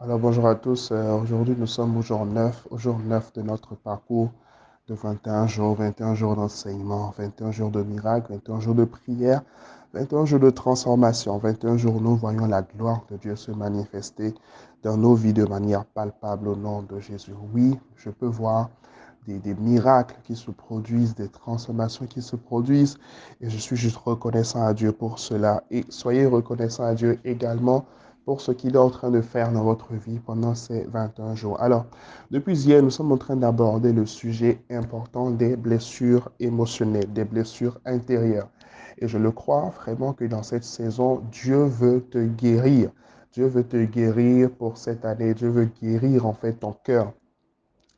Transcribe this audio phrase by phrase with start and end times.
[0.00, 0.90] Alors bonjour à tous.
[0.90, 4.32] Euh, aujourd'hui, nous sommes au jour 9, au jour 9 de notre parcours
[4.88, 9.42] de 21 jours, 21 jours d'enseignement, 21 jours de miracles, 21 jours de prière,
[9.92, 14.34] 21 jours de transformation, 21 jours nous voyons la gloire de Dieu se manifester
[14.82, 17.32] dans nos vies de manière palpable au nom de Jésus.
[17.54, 18.70] Oui, je peux voir
[19.28, 22.98] des, des, miracles qui se produisent, des transformations qui se produisent.
[23.40, 25.62] Et je suis juste reconnaissant à Dieu pour cela.
[25.70, 27.86] Et soyez reconnaissant à Dieu également
[28.24, 31.60] pour ce qu'il est en train de faire dans votre vie pendant ces 21 jours.
[31.60, 31.86] Alors,
[32.30, 37.78] depuis hier, nous sommes en train d'aborder le sujet important des blessures émotionnelles, des blessures
[37.84, 38.48] intérieures.
[38.98, 42.90] Et je le crois vraiment que dans cette saison, Dieu veut te guérir.
[43.32, 45.34] Dieu veut te guérir pour cette année.
[45.34, 47.12] Dieu veut guérir en fait ton cœur.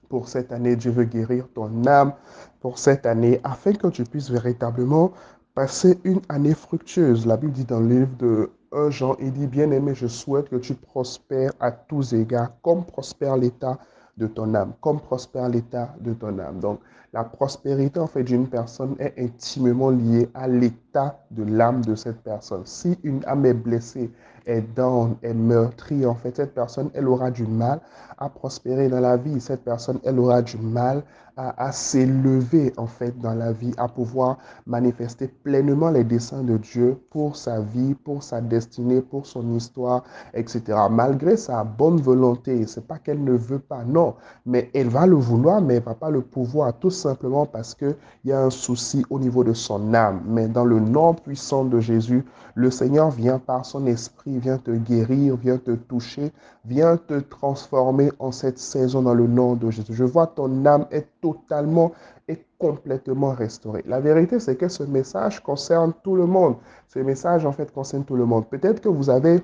[0.09, 2.15] Pour cette année, Dieu veut guérir ton âme
[2.61, 5.13] pour cette année afin que tu puisses véritablement
[5.55, 7.27] passer une année fructueuse.
[7.27, 8.51] La Bible dit dans le livre de
[8.89, 13.79] Jean, il dit, bien-aimé, je souhaite que tu prospères à tous égards, comme prospère l'état
[14.17, 16.61] de ton âme, comme prospère l'état de ton âme.
[16.61, 16.81] Donc,
[17.13, 22.21] la prospérité, en fait, d'une personne est intimement liée à l'état de l'âme de cette
[22.23, 22.63] personne.
[22.67, 24.11] Si une âme est blessée,
[24.47, 27.81] est down, est meurtrie, en fait, cette personne, elle aura du mal
[28.19, 29.41] à prospérer dans la vie.
[29.41, 31.03] Cette personne, elle aura du mal
[31.37, 36.57] à, à s'élever, en fait, dans la vie, à pouvoir manifester pleinement les desseins de
[36.57, 40.79] Dieu pour sa vie, pour sa destinée, pour son histoire, etc.
[40.91, 44.15] Malgré sa bonne volonté, c'est pas qu'elle ne veut pas, non,
[44.47, 47.97] mais elle va le vouloir, mais elle va pas le pouvoir, tout simplement parce qu'il
[48.25, 50.23] y a un souci au niveau de son âme.
[50.27, 54.71] Mais dans le nom puissant de Jésus, le Seigneur vient par son esprit, vient te
[54.71, 56.33] guérir, vient te toucher,
[56.65, 59.95] vient te transformer en cette saison dans le nom de Jésus.
[59.95, 61.93] Je vois ton âme est totalement
[62.29, 63.85] et complètement restaurée.
[63.87, 66.57] La vérité, c'est que ce message concerne tout le monde.
[66.89, 68.49] Ce message, en fait, concerne tout le monde.
[68.49, 69.43] Peut-être que vous avez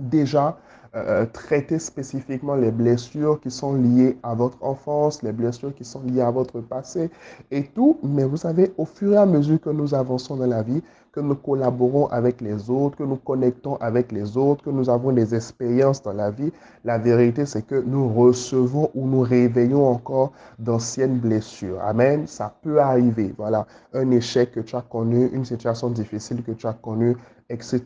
[0.00, 0.58] déjà
[0.94, 6.02] euh, traiter spécifiquement les blessures qui sont liées à votre enfance, les blessures qui sont
[6.02, 7.10] liées à votre passé
[7.50, 7.98] et tout.
[8.02, 10.82] Mais vous savez, au fur et à mesure que nous avançons dans la vie,
[11.18, 15.10] que nous collaborons avec les autres, que nous connectons avec les autres, que nous avons
[15.10, 16.52] des expériences dans la vie,
[16.84, 20.30] la vérité, c'est que nous recevons ou nous réveillons encore
[20.60, 21.80] d'anciennes blessures.
[21.82, 22.28] Amen.
[22.28, 23.34] Ça peut arriver.
[23.36, 23.66] Voilà.
[23.94, 27.16] Un échec que tu as connu, une situation difficile que tu as connue,
[27.50, 27.82] etc.,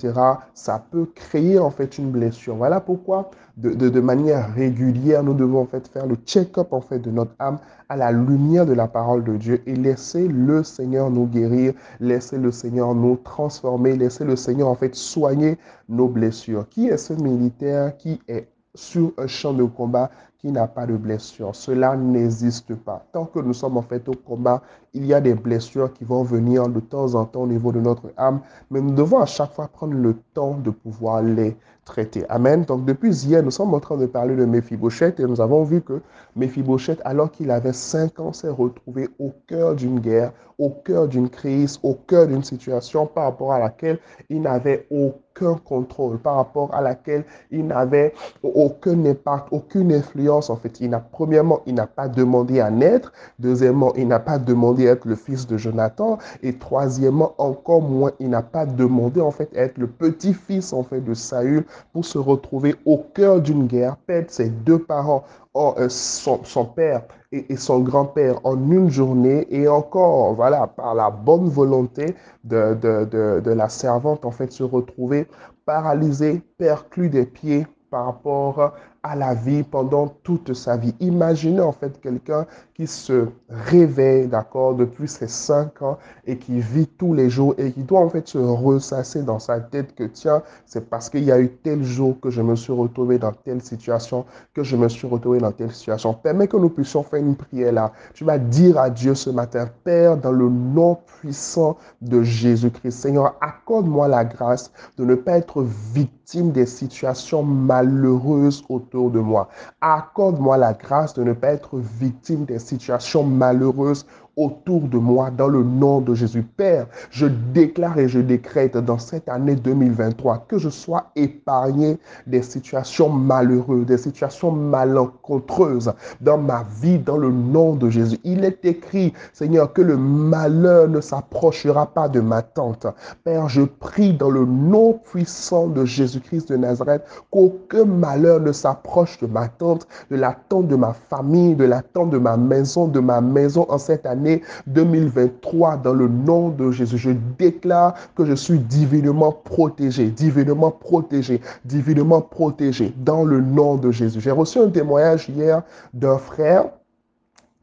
[0.53, 2.56] ça peut créer en fait une blessure.
[2.56, 6.82] Voilà pourquoi, de, de, de manière régulière, nous devons en fait faire le check-up en
[6.82, 7.59] fait de notre âme
[7.92, 12.38] à la lumière de la parole de Dieu et laisser le Seigneur nous guérir, laisser
[12.38, 15.58] le Seigneur nous transformer, laisser le Seigneur en fait soigner
[15.91, 16.66] nos blessures.
[16.70, 20.10] Qui est ce militaire qui est sur un champ de combat
[20.42, 21.54] qui n'a pas de blessure.
[21.54, 23.06] Cela n'existe pas.
[23.12, 24.60] Tant que nous sommes en fait au combat,
[24.92, 27.80] il y a des blessures qui vont venir de temps en temps au niveau de
[27.80, 32.25] notre âme, mais nous devons à chaque fois prendre le temps de pouvoir les traiter.
[32.28, 32.64] Amen.
[32.64, 35.81] Donc depuis hier, nous sommes en train de parler de Mephibosheth et nous avons vu
[35.81, 36.00] que
[36.36, 41.28] Mephibosheth, alors qu'il avait cinq ans, s'est retrouvé au cœur d'une guerre, au cœur d'une
[41.28, 43.98] crise, au cœur d'une situation par rapport à laquelle
[44.28, 50.31] il n'avait aucun contrôle, par rapport à laquelle il n'avait aucun impact, aucune influence.
[50.32, 53.12] En fait, il n'a, premièrement, il n'a pas demandé à naître.
[53.38, 56.19] Deuxièmement, il n'a pas demandé à être le fils de Jonathan.
[56.43, 60.82] Et troisièmement, encore moins, il n'a pas demandé en fait à être le petit-fils en
[60.82, 65.88] fait de Saül pour se retrouver au cœur d'une guerre, perdre ses deux parents, euh,
[65.91, 72.14] son, père et, son grand-père en une journée et encore, voilà, par la bonne volonté
[72.44, 75.26] de la servante, en fait, se retrouver
[75.66, 80.94] paralysé, perclus des pieds par rapport à la vie pendant toute sa vie.
[81.00, 86.86] Imaginez en fait quelqu'un qui se réveille, d'accord, depuis ses cinq ans et qui vit
[86.86, 90.42] tous les jours et qui doit en fait se ressasser dans sa tête que tiens,
[90.66, 93.60] c'est parce qu'il y a eu tel jour que je me suis retrouvé dans telle
[93.60, 94.24] situation,
[94.54, 96.14] que je me suis retrouvé dans telle situation.
[96.14, 97.92] Permets que nous puissions faire une prière là.
[98.14, 103.36] Tu vas dire à Dieu ce matin, Père, dans le nom puissant de Jésus-Christ, Seigneur,
[103.40, 109.49] accorde-moi la grâce de ne pas être victime des situations malheureuses autour de moi.
[109.81, 114.06] Accorde-moi la grâce de ne pas être victime des situations malheureuses
[114.37, 116.43] autour de moi dans le nom de Jésus.
[116.43, 122.43] Père, je déclare et je décrète dans cette année 2023 que je sois épargné des
[122.43, 128.19] situations malheureuses, des situations malencontreuses dans ma vie dans le nom de Jésus.
[128.25, 132.87] Il est écrit, Seigneur, que le malheur ne s'approchera pas de ma tente.
[133.25, 139.19] Père, je prie dans le nom puissant de Jésus-Christ de Nazareth qu'aucun malheur ne s'approche
[139.20, 142.88] de ma tente, de la tente de ma famille, de la tente de ma maison,
[142.88, 146.96] de ma maison en cette année année 2023 dans le nom de Jésus.
[146.98, 153.90] Je déclare que je suis divinement protégé, divinement protégé, divinement protégé dans le nom de
[153.90, 154.20] Jésus.
[154.20, 156.66] J'ai reçu un témoignage hier d'un frère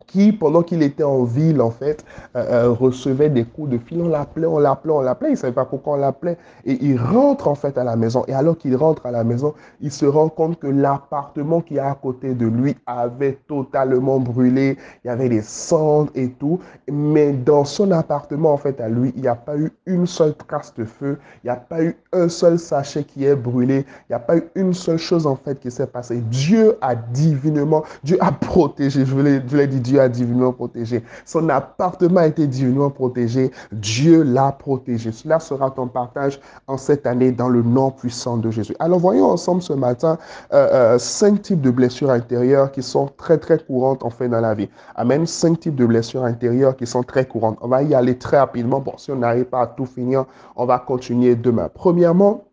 [0.09, 2.03] qui, pendant qu'il était en ville, en fait,
[2.35, 4.01] euh, euh, recevait des coups de fil.
[4.01, 5.29] On l'appelait, on l'appelait, on l'appelait.
[5.29, 6.38] Il ne savait pas pourquoi on l'appelait.
[6.65, 8.25] Et il rentre, en fait, à la maison.
[8.27, 11.79] Et alors qu'il rentre à la maison, il se rend compte que l'appartement qui est
[11.79, 14.77] à côté de lui avait totalement brûlé.
[15.03, 16.59] Il y avait des cendres et tout.
[16.91, 20.33] Mais dans son appartement, en fait, à lui, il n'y a pas eu une seule
[20.33, 21.19] trace de feu.
[21.44, 23.85] Il n'y a pas eu un seul sachet qui est brûlé.
[24.09, 26.17] Il n'y a pas eu une seule chose, en fait, qui s'est passée.
[26.31, 29.06] Dieu a divinement, Dieu a protégé.
[29.06, 31.04] Je voulais dire Dieu divinement protégé.
[31.25, 33.51] Son appartement a été divinement protégé.
[33.72, 35.12] Dieu l'a protégé.
[35.12, 38.75] Cela sera ton partage en cette année dans le nom puissant de Jésus.
[38.80, 40.18] Alors voyons ensemble ce matin
[40.54, 44.42] euh, euh, cinq types de blessures intérieures qui sont très très courantes en fait dans
[44.42, 44.69] la vie.
[44.96, 45.25] Amen.
[45.25, 47.57] Cinq types de blessures intérieures qui sont très courantes.
[47.62, 48.80] On va y aller très rapidement.
[48.80, 50.25] Bon, si on n'arrive pas à tout finir,
[50.56, 51.69] on va continuer demain.
[51.74, 52.49] Premièrement,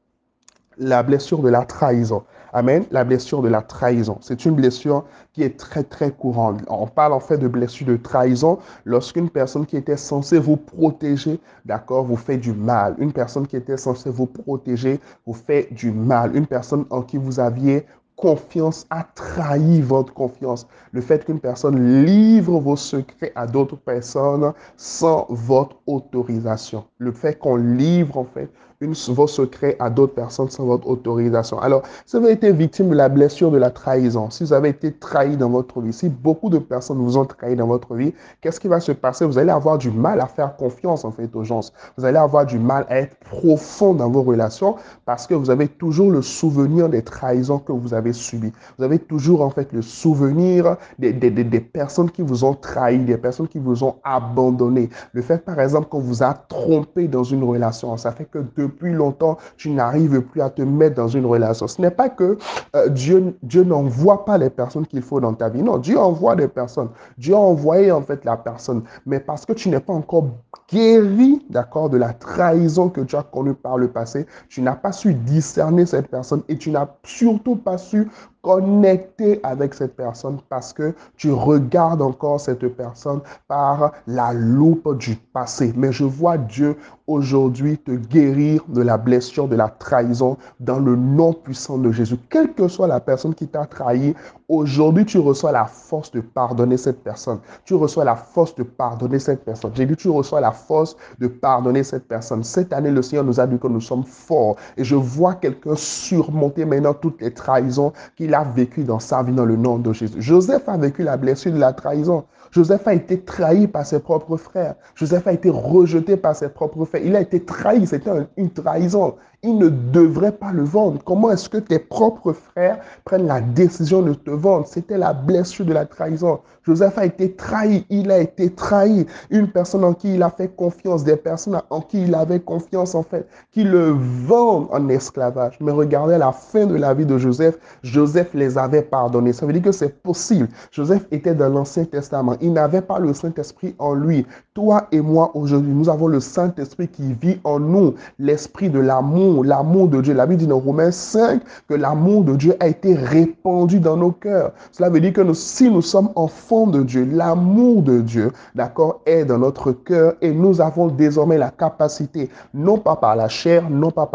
[0.78, 2.22] la blessure de la trahison.
[2.52, 2.84] Amen.
[2.90, 4.18] La blessure de la trahison.
[4.20, 6.60] C'est une blessure qui est très, très courante.
[6.68, 11.38] On parle en fait de blessure de trahison lorsqu'une personne qui était censée vous protéger,
[11.66, 12.94] d'accord, vous fait du mal.
[12.98, 16.34] Une personne qui était censée vous protéger vous fait du mal.
[16.34, 17.84] Une personne en qui vous aviez
[18.16, 20.66] confiance a trahi votre confiance.
[20.92, 26.84] Le fait qu'une personne livre vos secrets à d'autres personnes sans votre autorisation.
[26.98, 28.50] Le fait qu'on livre en fait
[28.80, 31.58] une, vos secrets à d'autres personnes sans votre autorisation.
[31.60, 34.70] Alors, si vous avez été victime de la blessure de la trahison, si vous avez
[34.70, 38.12] été trahi dans votre vie, si beaucoup de personnes vous ont trahi dans votre vie,
[38.40, 39.24] qu'est-ce qui va se passer?
[39.24, 41.60] Vous allez avoir du mal à faire confiance en fait aux gens.
[41.96, 45.68] Vous allez avoir du mal à être profond dans vos relations parce que vous avez
[45.68, 48.52] toujours le souvenir des trahisons que vous avez subies.
[48.78, 52.54] Vous avez toujours en fait le souvenir des, des, des, des personnes qui vous ont
[52.54, 54.90] trahi, des personnes qui vous ont abandonné.
[55.12, 58.65] Le fait par exemple qu'on vous a trompé dans une relation, ça fait que de
[58.80, 61.66] longtemps, tu n'arrives plus à te mettre dans une relation.
[61.66, 62.38] Ce n'est pas que
[62.74, 65.62] euh, Dieu, Dieu n'envoie pas les personnes qu'il faut dans ta vie.
[65.62, 66.90] Non, Dieu envoie des personnes.
[67.18, 68.82] Dieu a envoyé en fait la personne.
[69.04, 70.28] Mais parce que tu n'es pas encore
[70.70, 74.92] guéri, d'accord, de la trahison que tu as connue par le passé, tu n'as pas
[74.92, 78.08] su discerner cette personne et tu n'as surtout pas su
[78.46, 85.16] connecter avec cette personne parce que tu regardes encore cette personne par la loupe du
[85.16, 85.72] passé.
[85.74, 86.76] Mais je vois Dieu
[87.08, 92.18] aujourd'hui te guérir de la blessure, de la trahison dans le nom puissant de Jésus.
[92.30, 94.14] Quelle que soit la personne qui t'a trahi,
[94.48, 97.40] aujourd'hui tu reçois la force de pardonner cette personne.
[97.64, 99.72] Tu reçois la force de pardonner cette personne.
[99.74, 102.44] J'ai dit, tu reçois la force de pardonner cette personne.
[102.44, 104.56] Cette année, le Seigneur nous a dit que nous sommes forts.
[104.76, 109.32] Et je vois quelqu'un surmonter maintenant toutes les trahisons qu'il a vécu dans sa vie
[109.32, 110.20] dans le nom de Jésus.
[110.20, 112.24] Joseph a vécu la blessure de la trahison.
[112.50, 114.76] Joseph a été trahi par ses propres frères.
[114.94, 117.02] Joseph a été rejeté par ses propres frères.
[117.04, 117.86] Il a été trahi.
[117.86, 121.00] C'était une trahison il ne devrait pas le vendre.
[121.04, 124.66] Comment est-ce que tes propres frères prennent la décision de te vendre?
[124.66, 126.40] C'était la blessure de la trahison.
[126.64, 129.06] Joseph a été trahi, il a été trahi.
[129.30, 132.96] Une personne en qui il a fait confiance, des personnes en qui il avait confiance
[132.96, 135.58] en fait, qui le vendent en esclavage.
[135.60, 139.32] Mais regardez la fin de la vie de Joseph, Joseph les avait pardonnés.
[139.32, 140.48] Ça veut dire que c'est possible.
[140.72, 142.36] Joseph était dans l'Ancien Testament.
[142.40, 144.26] Il n'avait pas le Saint-Esprit en lui.
[144.56, 149.44] Toi et moi aujourd'hui, nous avons le Saint-Esprit qui vit en nous, l'esprit de l'amour
[149.44, 150.14] l'amour de Dieu.
[150.14, 154.12] La Bible dit dans Romains 5 que l'amour de Dieu a été répandu dans nos
[154.12, 154.52] cœurs.
[154.72, 159.26] Cela veut dire que si nous sommes enfants de Dieu, l'amour de Dieu, d'accord, est
[159.26, 163.90] dans notre cœur et nous avons désormais la capacité, non pas par la chair, non
[163.90, 164.08] pas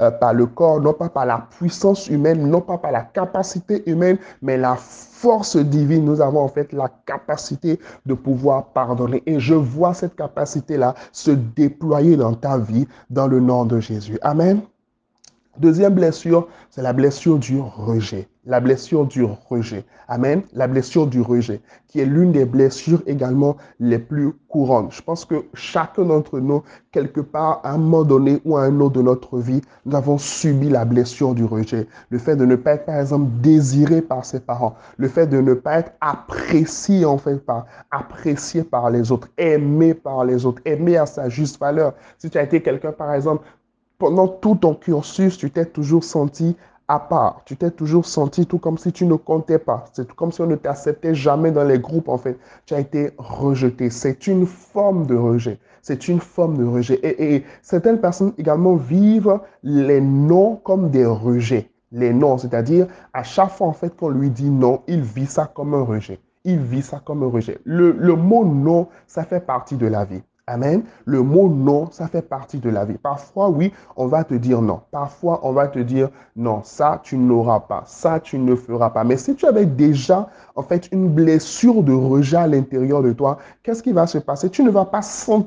[0.00, 3.82] euh, par le corps, non pas par la puissance humaine, non pas par la capacité
[3.90, 9.22] humaine, mais la force divine, nous avons en fait la capacité de pouvoir pardonner.
[9.40, 14.18] Je vois cette capacité-là se déployer dans ta vie dans le nom de Jésus.
[14.22, 14.60] Amen.
[15.60, 18.28] Deuxième blessure, c'est la blessure du rejet.
[18.46, 19.84] La blessure du rejet.
[20.08, 20.40] Amen.
[20.54, 24.90] La blessure du rejet, qui est l'une des blessures également les plus courantes.
[24.90, 26.62] Je pense que chacun d'entre nous,
[26.92, 30.16] quelque part, à un moment donné ou à un autre de notre vie, nous avons
[30.16, 31.86] subi la blessure du rejet.
[32.08, 34.76] Le fait de ne pas être, par exemple, désiré par ses parents.
[34.96, 39.92] Le fait de ne pas être apprécié, en fait, par, apprécié par les autres, aimé
[39.92, 41.92] par les autres, aimé à sa juste valeur.
[42.16, 43.44] Si tu as été quelqu'un, par exemple,
[44.00, 46.56] pendant tout ton cursus, tu t'es toujours senti
[46.88, 47.42] à part.
[47.44, 49.84] Tu t'es toujours senti tout comme si tu ne comptais pas.
[49.92, 52.38] C'est comme si on ne t'acceptait jamais dans les groupes, en fait.
[52.64, 53.90] Tu as été rejeté.
[53.90, 55.58] C'est une forme de rejet.
[55.82, 56.98] C'est une forme de rejet.
[57.02, 61.70] Et, certaines personnes également vivent les noms comme des rejets.
[61.92, 65.46] Les noms, c'est-à-dire à chaque fois, en fait, qu'on lui dit non, il vit ça
[65.46, 66.18] comme un rejet.
[66.44, 67.58] il vit ça comme un rejet.
[67.64, 70.22] Le mot non, ça fait partie de la vie.
[70.50, 70.82] Amen.
[71.04, 72.98] Le mot non, ça fait partie de la vie.
[72.98, 74.80] Parfois, oui, on va te dire non.
[74.90, 77.84] Parfois, on va te dire non, ça, tu n'auras pas.
[77.86, 79.04] Ça, tu ne feras pas.
[79.04, 83.38] Mais si tu avais déjà, en fait, une blessure de rejet à l'intérieur de toi,
[83.62, 84.50] qu'est-ce qui va se passer?
[84.50, 85.02] Tu ne vas pas,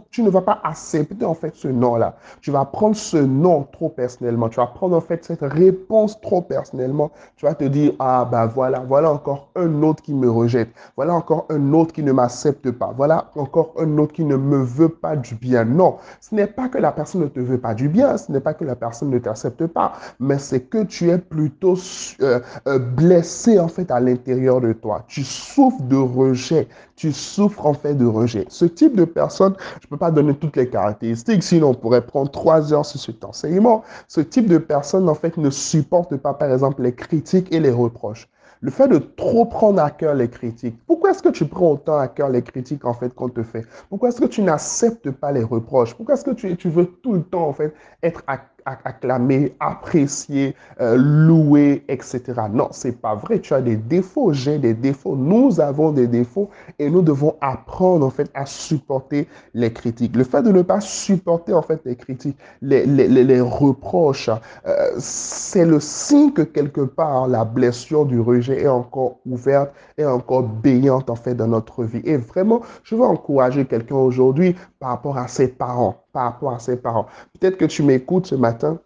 [0.10, 2.15] tu ne vas pas accepter, en fait, ce non-là.
[2.39, 4.48] Tu vas prendre ce non trop personnellement.
[4.48, 7.12] Tu vas prendre, en fait, cette réponse trop personnellement.
[7.36, 10.69] Tu vas te dire, ah, ben voilà, voilà encore un autre qui me rejette.
[10.95, 12.93] Voilà encore un autre qui ne m'accepte pas.
[12.95, 15.65] Voilà encore un autre qui ne me veut pas du bien.
[15.65, 18.39] Non, ce n'est pas que la personne ne te veut pas du bien, ce n'est
[18.39, 21.75] pas que la personne ne t'accepte pas, mais c'est que tu es plutôt
[22.21, 25.03] euh, euh, blessé en fait à l'intérieur de toi.
[25.07, 28.45] Tu souffres de rejet, tu souffres en fait de rejet.
[28.50, 32.05] Ce type de personne, je ne peux pas donner toutes les caractéristiques, sinon on pourrait
[32.05, 33.83] prendre trois heures sur cet enseignement.
[34.07, 37.71] Ce type de personne en fait ne supporte pas par exemple les critiques et les
[37.71, 38.29] reproches
[38.63, 40.77] le fait de trop prendre à cœur les critiques.
[40.88, 43.65] Pourquoi est-ce que tu prends autant à cœur les critiques en fait qu'on te fait?
[43.89, 45.93] Pourquoi est-ce que tu n'acceptes pas les reproches?
[45.93, 50.96] Pourquoi est-ce que tu, veux tout le temps en fait être à acclamer, apprécier, euh,
[50.98, 52.22] louer, etc.
[52.51, 53.39] Non, c'est pas vrai.
[53.39, 58.05] Tu as des défauts, j'ai des défauts, nous avons des défauts et nous devons apprendre
[58.05, 60.15] en fait à supporter les critiques.
[60.15, 64.29] Le fait de ne pas supporter en fait les critiques, les, les, les, reproches,
[64.65, 70.05] euh, c'est le signe que quelque part la blessure du rejet est encore ouverte, est
[70.05, 72.01] encore béante en fait dans notre vie.
[72.03, 76.60] Et vraiment, je veux encourager quelqu'un aujourd'hui par rapport à ses parents par rapport à
[76.60, 77.08] ses parents.
[77.38, 78.79] Peut-être que tu m'écoutes ce matin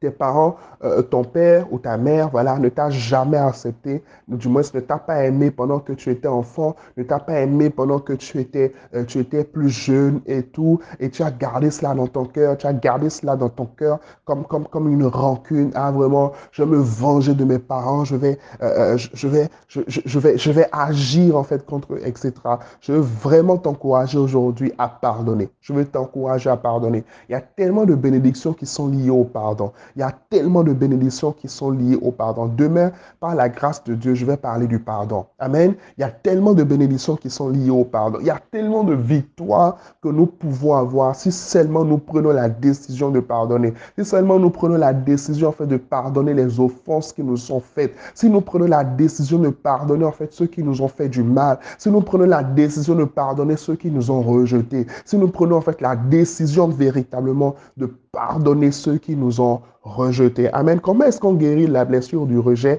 [0.00, 4.62] tes parents, euh, ton père ou ta mère, voilà, ne t'a jamais accepté, du moins
[4.72, 8.14] ne t'a pas aimé pendant que tu étais enfant, ne t'a pas aimé pendant que
[8.14, 12.06] tu étais, euh, tu étais plus jeune et tout, et tu as gardé cela dans
[12.06, 15.70] ton cœur, tu as gardé cela dans ton cœur comme, comme, comme une rancune.
[15.74, 19.82] Ah, vraiment, je vais me venger de mes parents, je vais, euh, je, vais, je,
[19.86, 22.32] je, vais, je vais agir en fait contre eux, etc.
[22.80, 25.50] Je veux vraiment t'encourager aujourd'hui à pardonner.
[25.60, 27.04] Je veux t'encourager à pardonner.
[27.28, 29.72] Il y a tellement de bénédictions qui sont liées au pardon.
[29.96, 32.46] Il y a tellement de bénédictions qui sont liées au pardon.
[32.46, 35.26] Demain, par la grâce de Dieu, je vais parler du pardon.
[35.38, 35.74] Amen.
[35.98, 38.18] Il y a tellement de bénédictions qui sont liées au pardon.
[38.20, 42.48] Il y a tellement de victoires que nous pouvons avoir si seulement nous prenons la
[42.48, 43.74] décision de pardonner.
[43.98, 47.60] Si seulement nous prenons la décision en fait de pardonner les offenses qui nous sont
[47.60, 47.94] faites.
[48.14, 51.22] Si nous prenons la décision de pardonner en fait ceux qui nous ont fait du
[51.22, 51.58] mal.
[51.78, 54.86] Si nous prenons la décision de pardonner ceux qui nous ont rejetés.
[55.04, 60.52] Si nous prenons en fait la décision véritablement de pardonner ceux qui nous ont rejetés.
[60.52, 60.80] Amen.
[60.80, 62.78] Comment est-ce qu'on guérit la blessure du rejet?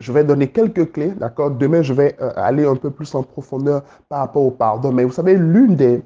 [0.00, 1.52] Je vais donner quelques clés, d'accord?
[1.52, 4.92] Demain, je vais euh, aller un peu plus en profondeur par rapport au pardon.
[4.92, 6.02] Mais vous savez, l'une des,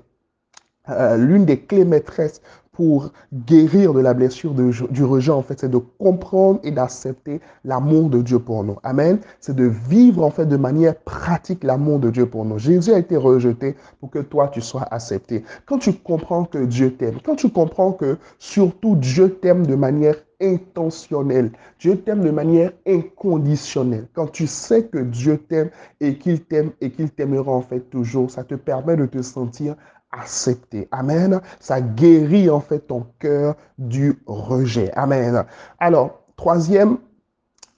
[0.90, 2.42] euh, l'une des clés maîtresses
[2.76, 8.10] pour guérir de la blessure du rejet, en fait, c'est de comprendre et d'accepter l'amour
[8.10, 8.76] de Dieu pour nous.
[8.82, 9.18] Amen.
[9.40, 12.58] C'est de vivre, en fait, de manière pratique l'amour de Dieu pour nous.
[12.58, 15.42] Jésus a été rejeté pour que toi, tu sois accepté.
[15.64, 20.16] Quand tu comprends que Dieu t'aime, quand tu comprends que surtout Dieu t'aime de manière
[20.40, 24.06] intentionnelle, Dieu t'aime de manière inconditionnelle.
[24.12, 28.30] Quand tu sais que Dieu t'aime et qu'il t'aime et qu'il t'aimera en fait toujours,
[28.30, 29.76] ça te permet de te sentir
[30.12, 30.88] accepter.
[30.92, 31.40] Amen.
[31.60, 34.90] Ça guérit en fait ton cœur du rejet.
[34.94, 35.44] Amen.
[35.78, 36.98] Alors, troisième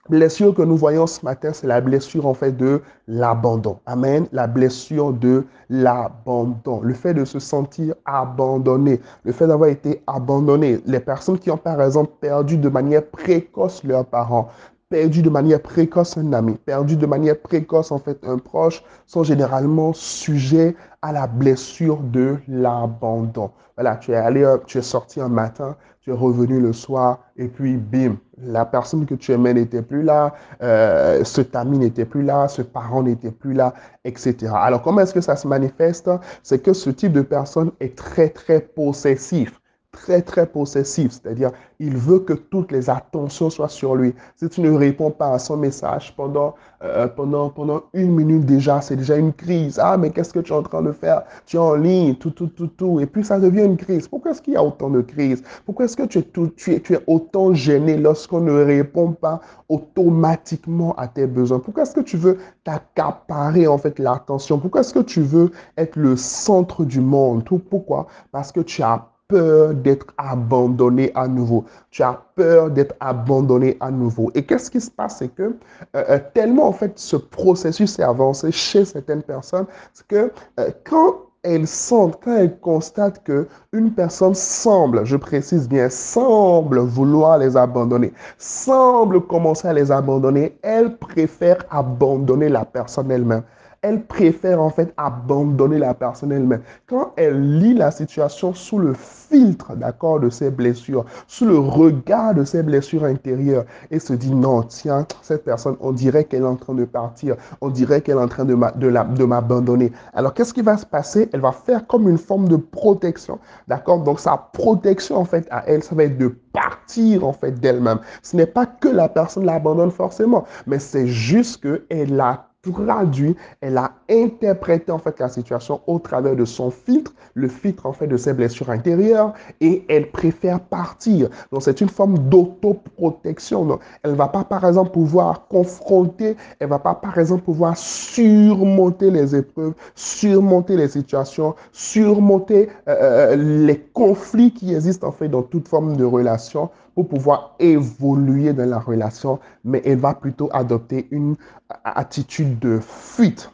[0.08, 3.78] blessure que nous voyons ce matin, c'est la blessure en fait de l'abandon.
[3.86, 4.26] Amen.
[4.32, 6.80] La blessure de l'abandon.
[6.80, 9.00] Le fait de se sentir abandonné.
[9.24, 10.80] Le fait d'avoir été abandonné.
[10.86, 14.48] Les personnes qui ont par exemple perdu de manière précoce leurs parents,
[14.88, 19.22] perdu de manière précoce un ami, perdu de manière précoce en fait un proche, sont
[19.22, 23.50] généralement sujets à la blessure de l'abandon.
[23.76, 27.48] Voilà, tu es allé, tu es sorti un matin, tu es revenu le soir et
[27.48, 32.22] puis bim, la personne que tu aimais n'était plus là, euh, ce ami n'était plus
[32.22, 34.52] là, ce parent n'était plus là, etc.
[34.54, 36.10] Alors comment est-ce que ça se manifeste?
[36.42, 39.60] C'est que ce type de personne est très très possessif
[40.02, 41.50] très, très possessif, c'est-à-dire
[41.80, 44.14] il veut que toutes les attentions soient sur lui.
[44.36, 48.80] Si tu ne réponds pas à son message pendant, euh, pendant, pendant une minute déjà,
[48.80, 49.78] c'est déjà une crise.
[49.82, 51.22] Ah, mais qu'est-ce que tu es en train de faire?
[51.46, 53.00] Tu es en ligne, tout, tout, tout, tout.
[53.00, 54.08] Et puis ça devient une crise.
[54.08, 55.42] Pourquoi est-ce qu'il y a autant de crises?
[55.64, 59.12] Pourquoi est-ce que tu es, tout, tu, es, tu es autant gêné lorsqu'on ne répond
[59.12, 61.60] pas automatiquement à tes besoins?
[61.60, 64.58] Pourquoi est-ce que tu veux t'accaparer en fait l'attention?
[64.58, 67.44] Pourquoi est-ce que tu veux être le centre du monde?
[67.70, 68.06] Pourquoi?
[68.32, 71.64] Parce que tu as peur d'être abandonné à nouveau.
[71.90, 74.30] Tu as peur d'être abandonné à nouveau.
[74.34, 75.18] Et qu'est-ce qui se passe?
[75.18, 80.06] C'est que euh, euh, tellement, en fait, ce processus est avancé chez certaines personnes, c'est
[80.06, 85.88] que euh, quand elles sentent, quand elles constatent que une personne semble, je précise bien,
[85.88, 93.44] semble vouloir les abandonner, semble commencer à les abandonner, elles préfèrent abandonner la personne elle-même
[93.82, 96.62] elle préfère en fait abandonner la personne elle-même.
[96.86, 102.34] Quand elle lit la situation sous le filtre, d'accord, de ses blessures, sous le regard
[102.34, 106.46] de ses blessures intérieures, et se dit non, tiens, cette personne, on dirait qu'elle est
[106.46, 109.92] en train de partir, on dirait qu'elle est en train de m'abandonner.
[110.12, 111.28] Alors qu'est-ce qui va se passer?
[111.32, 114.00] Elle va faire comme une forme de protection, d'accord?
[114.00, 118.00] Donc sa protection en fait à elle, ça va être de partir en fait d'elle-même.
[118.22, 123.76] Ce n'est pas que la personne l'abandonne forcément, mais c'est juste qu'elle a traduit, elle
[123.76, 128.06] a interprété en fait la situation au travers de son filtre, le filtre en fait
[128.06, 131.28] de ses blessures intérieures, et elle préfère partir.
[131.52, 133.78] Donc c'est une forme d'autoprotection.
[134.02, 139.36] Elle va pas par exemple pouvoir confronter, elle va pas par exemple pouvoir surmonter les
[139.36, 145.68] épreuves, surmonter les situations, surmonter euh, euh, les conflits qui existent en fait dans toute
[145.68, 151.36] forme de relation pour pouvoir évoluer dans la relation, mais elle va plutôt adopter une
[151.84, 153.52] attitude de fuite.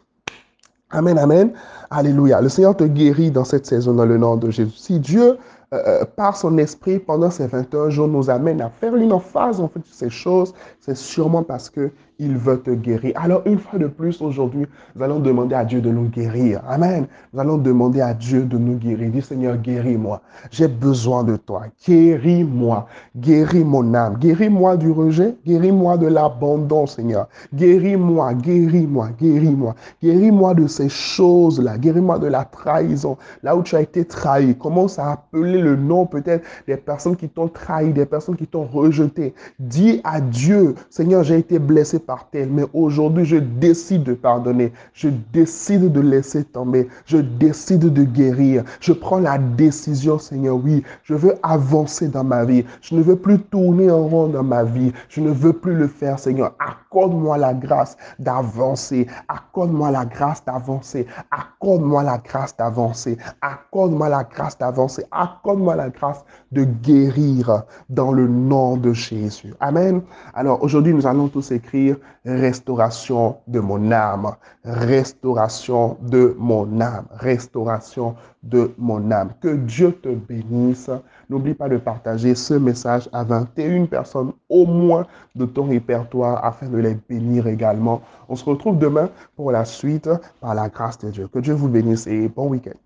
[0.89, 1.53] Amen, amen.
[1.91, 2.41] Alléluia.
[2.41, 4.73] Le Seigneur te guérit dans cette saison dans le nom de Jésus.
[4.75, 5.37] Si Dieu,
[5.75, 9.61] euh, euh, par son esprit, pendant ces 21 jours, nous amène à faire une phase
[9.61, 13.13] en fait de ces choses, c'est sûrement parce que il veut te guérir.
[13.17, 16.61] Alors, une fois de plus, aujourd'hui, nous allons demander à Dieu de nous guérir.
[16.69, 17.07] Amen.
[17.33, 19.11] Nous allons demander à Dieu de nous guérir.
[19.11, 20.21] Dis, Seigneur, guéris-moi.
[20.51, 21.65] J'ai besoin de toi.
[21.87, 22.87] Guéris-moi.
[23.17, 24.17] Guéris mon âme.
[24.19, 25.35] Guéris-moi du rejet.
[25.47, 27.29] Guéris-moi de l'abandon, Seigneur.
[27.55, 29.75] Guéris-moi, guéris-moi, guéris-moi.
[30.03, 31.79] Guéris-moi de ces choses-là.
[31.79, 33.17] Guéris-moi de la trahison.
[33.43, 34.55] Là où tu as été trahi.
[34.57, 38.65] Commence à appeler le nom peut-être des personnes qui t'ont trahi, des personnes qui t'ont
[38.65, 39.35] rejeté.
[39.59, 44.73] Dis à Dieu, Seigneur, j'ai été blessé par terre, mais aujourd'hui, je décide de pardonner.
[44.93, 46.89] Je décide de laisser tomber.
[47.07, 48.65] Je décide de guérir.
[48.81, 52.65] Je prends la décision, Seigneur, oui, je veux avancer dans ma vie.
[52.81, 54.93] Je ne veux plus tourner en rond dans ma vie.
[55.09, 56.55] Je ne veux plus le faire, Seigneur.
[56.59, 59.07] Accorde-moi la grâce d'avancer.
[59.29, 61.07] Accorde-moi la grâce d'avancer.
[61.31, 63.19] Accorde-moi la grâce d'avancer.
[63.41, 65.05] Accorde-moi la grâce d'avancer.
[65.11, 69.55] Accorde-moi la grâce de guérir dans le nom de Jésus.
[69.61, 70.03] Amen.
[70.35, 71.94] Alors aujourd'hui, nous allons tous écrire
[72.25, 74.33] restauration de mon âme,
[74.65, 79.33] restauration de mon âme, restauration de mon âme.
[79.41, 80.91] Que Dieu te bénisse.
[81.31, 86.69] N'oublie pas de partager ce message à 21 personnes au moins de ton répertoire afin
[86.69, 88.03] de les bénir également.
[88.29, 90.09] On se retrouve demain pour la suite
[90.41, 91.29] par la grâce de Dieu.
[91.29, 92.84] Que Dieu vous bénisse et bon week-end.